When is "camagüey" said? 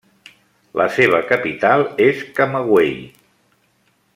2.39-2.97